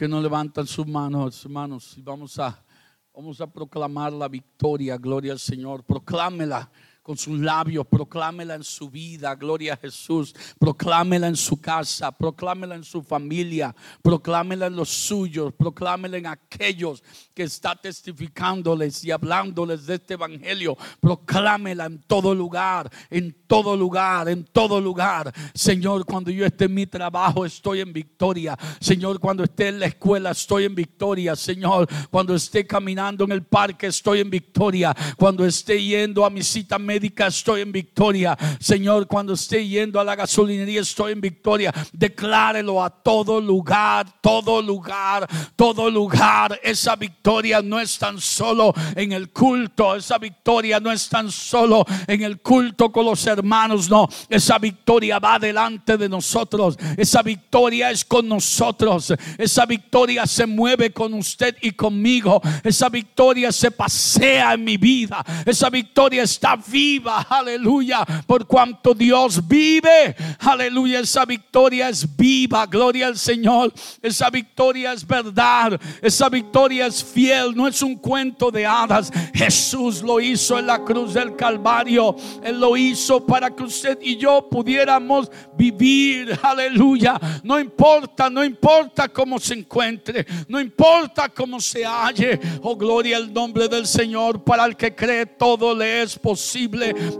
Que 0.00 0.08
no 0.08 0.18
levantan 0.22 0.66
sus 0.66 0.86
manos, 0.86 1.44
hermanos, 1.44 1.98
y 1.98 2.00
vamos 2.00 2.38
a 2.38 2.64
Vamos 3.12 3.40
a 3.40 3.52
proclamar 3.52 4.12
la 4.12 4.28
victoria, 4.28 4.96
gloria 4.96 5.32
al 5.32 5.38
Señor. 5.38 5.84
Proclámela 5.84 6.70
con 7.02 7.16
sus 7.16 7.38
labios, 7.38 7.86
proclámela 7.86 8.54
en 8.54 8.64
su 8.64 8.90
vida, 8.90 9.34
gloria 9.34 9.74
a 9.74 9.76
Jesús, 9.76 10.34
proclámela 10.58 11.28
en 11.28 11.36
su 11.36 11.60
casa, 11.60 12.12
proclámela 12.12 12.74
en 12.74 12.84
su 12.84 13.02
familia, 13.02 13.74
proclámela 14.02 14.66
en 14.66 14.76
los 14.76 14.88
suyos, 14.88 15.52
proclámela 15.54 16.18
en 16.18 16.26
aquellos 16.26 17.02
que 17.34 17.44
está 17.44 17.74
testificándoles 17.74 19.04
y 19.04 19.10
hablándoles 19.10 19.86
de 19.86 19.94
este 19.94 20.14
evangelio, 20.14 20.76
proclámela 21.00 21.86
en 21.86 22.02
todo 22.02 22.34
lugar, 22.34 22.90
en 23.08 23.34
todo 23.46 23.76
lugar, 23.76 24.28
en 24.28 24.44
todo 24.44 24.80
lugar. 24.80 25.32
Señor, 25.54 26.04
cuando 26.04 26.30
yo 26.30 26.44
esté 26.44 26.66
en 26.66 26.74
mi 26.74 26.86
trabajo, 26.86 27.44
estoy 27.46 27.80
en 27.80 27.92
victoria. 27.92 28.56
Señor, 28.78 29.18
cuando 29.18 29.44
esté 29.44 29.68
en 29.68 29.80
la 29.80 29.86
escuela, 29.86 30.32
estoy 30.32 30.64
en 30.64 30.74
victoria. 30.74 31.34
Señor, 31.34 31.88
cuando 32.10 32.34
esté 32.34 32.66
caminando 32.66 33.24
en 33.24 33.32
el 33.32 33.42
parque, 33.44 33.86
estoy 33.86 34.20
en 34.20 34.30
victoria. 34.30 34.94
Cuando 35.16 35.46
esté 35.46 35.82
yendo 35.82 36.24
a 36.24 36.30
mi 36.30 36.42
cita 36.42 36.78
médica, 36.90 37.28
estoy 37.28 37.60
en 37.60 37.70
victoria. 37.70 38.36
Señor, 38.58 39.06
cuando 39.06 39.34
esté 39.34 39.64
yendo 39.64 40.00
a 40.00 40.04
la 40.04 40.16
gasolinería, 40.16 40.80
estoy 40.80 41.12
en 41.12 41.20
victoria. 41.20 41.72
Declárelo 41.92 42.82
a 42.82 42.90
todo 42.90 43.40
lugar, 43.40 44.06
todo 44.20 44.60
lugar, 44.60 45.28
todo 45.54 45.88
lugar. 45.88 46.58
Esa 46.64 46.96
victoria 46.96 47.62
no 47.62 47.78
es 47.78 47.96
tan 47.96 48.20
solo 48.20 48.74
en 48.96 49.12
el 49.12 49.30
culto. 49.30 49.94
Esa 49.94 50.18
victoria 50.18 50.80
no 50.80 50.90
es 50.90 51.08
tan 51.08 51.30
solo 51.30 51.86
en 52.08 52.22
el 52.22 52.40
culto 52.40 52.90
con 52.90 53.04
los 53.04 53.24
hermanos. 53.24 53.88
No, 53.88 54.08
esa 54.28 54.58
victoria 54.58 55.20
va 55.20 55.38
delante 55.38 55.96
de 55.96 56.08
nosotros. 56.08 56.76
Esa 56.96 57.22
victoria 57.22 57.92
es 57.92 58.04
con 58.04 58.26
nosotros. 58.26 59.14
Esa 59.38 59.64
victoria 59.64 60.26
se 60.26 60.44
mueve 60.44 60.90
con 60.90 61.14
usted 61.14 61.56
y 61.62 61.70
conmigo. 61.70 62.42
Esa 62.64 62.88
victoria 62.88 63.52
se 63.52 63.70
pasea 63.70 64.54
en 64.54 64.64
mi 64.64 64.76
vida. 64.76 65.24
Esa 65.46 65.70
victoria 65.70 66.24
está 66.24 66.56
viva. 66.56 66.79
Aleluya. 67.28 68.04
Por 68.26 68.46
cuanto 68.46 68.94
Dios 68.94 69.46
vive. 69.46 70.14
Aleluya. 70.38 71.00
Esa 71.00 71.24
victoria 71.24 71.88
es 71.88 72.16
viva. 72.16 72.66
Gloria 72.66 73.08
al 73.08 73.18
Señor. 73.18 73.72
Esa 74.02 74.30
victoria 74.30 74.92
es 74.92 75.06
verdad. 75.06 75.80
Esa 76.00 76.28
victoria 76.28 76.86
es 76.86 77.04
fiel. 77.04 77.54
No 77.54 77.68
es 77.68 77.82
un 77.82 77.96
cuento 77.96 78.50
de 78.50 78.66
hadas. 78.66 79.12
Jesús 79.34 80.02
lo 80.02 80.20
hizo 80.20 80.58
en 80.58 80.66
la 80.66 80.82
cruz 80.82 81.14
del 81.14 81.36
Calvario. 81.36 82.16
Él 82.42 82.58
lo 82.58 82.76
hizo 82.76 83.24
para 83.26 83.50
que 83.54 83.62
usted 83.62 83.98
y 84.00 84.16
yo 84.16 84.48
pudiéramos 84.50 85.30
vivir. 85.56 86.38
Aleluya. 86.42 87.18
No 87.42 87.58
importa, 87.58 88.30
no 88.30 88.44
importa 88.44 89.08
cómo 89.08 89.38
se 89.38 89.54
encuentre. 89.54 90.26
No 90.48 90.60
importa 90.60 91.28
cómo 91.28 91.60
se 91.60 91.84
halle. 91.84 92.40
Oh, 92.62 92.76
gloria 92.76 93.16
al 93.16 93.32
nombre 93.32 93.68
del 93.68 93.86
Señor. 93.86 94.42
Para 94.42 94.64
el 94.64 94.76
que 94.76 94.94
cree, 94.94 95.26
todo 95.26 95.74
le 95.74 96.02
es 96.02 96.18
posible. 96.18 96.69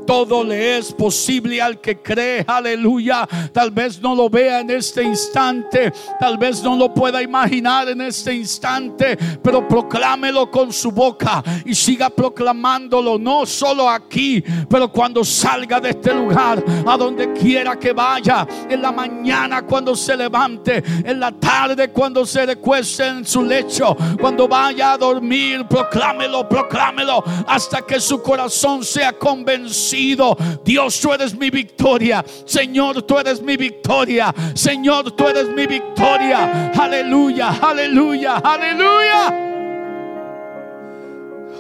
Todo 0.07 0.45
le 0.45 0.79
es 0.79 0.93
posible 0.93 1.61
al 1.61 1.81
que 1.81 2.01
cree. 2.01 2.45
Aleluya. 2.47 3.29
Tal 3.53 3.71
vez 3.71 4.01
no 4.01 4.15
lo 4.15 4.29
vea 4.29 4.61
en 4.61 4.71
este 4.71 5.03
instante. 5.03 5.93
Tal 6.19 6.39
vez 6.39 6.63
no 6.63 6.77
lo 6.77 6.93
pueda 6.93 7.23
imaginar 7.23 7.89
en 7.89 8.01
este 8.01 8.35
instante. 8.35 9.17
Pero 9.43 9.67
proclámelo 9.67 10.51
con 10.51 10.73
su 10.73 10.91
boca 10.91 11.43
y 11.65 11.75
siga 11.75 12.11
proclamándolo. 12.11 13.19
No 13.19 13.47
solo 13.47 13.89
aquí, 13.89 14.43
pero 14.69 14.91
cuando 14.91 15.25
salga 15.25 15.81
de 15.81 15.91
este 15.91 16.15
lugar, 16.15 16.63
a 16.87 16.97
donde 16.97 17.33
quiera 17.33 17.79
que 17.79 17.93
vaya, 17.93 18.47
en 18.69 18.83
la 18.83 18.93
mañana 18.93 19.63
cuando 19.63 19.95
se 19.97 20.17
levante, 20.17 20.83
en 21.05 21.21
la 21.21 21.33
tarde 21.33 21.91
cuando 21.91 22.25
se 22.25 22.47
recueste 22.47 23.07
en 23.07 23.25
su 23.25 23.43
lecho, 23.43 23.97
cuando 24.21 24.47
vaya 24.49 24.93
a 24.93 24.99
dormir, 24.99 25.67
proclámelo, 25.69 26.49
proclámelo, 26.49 27.23
hasta 27.47 27.83
que 27.83 28.01
su 28.01 28.23
corazón 28.23 28.85
sea 28.85 29.13
convencido. 29.41 30.37
Dios, 30.65 31.01
tú 31.01 31.13
eres 31.13 31.35
mi 31.35 31.51
victoria. 31.51 32.25
Señor, 32.45 33.03
tú 33.03 33.19
eres 33.19 33.43
mi 33.43 33.57
victoria. 33.57 34.35
Señor, 34.55 35.13
tú 35.13 35.27
eres 35.27 35.49
mi 35.49 35.67
victoria. 35.67 36.71
Aleluya, 36.79 37.59
aleluya, 37.61 38.37
aleluya. 38.37 39.47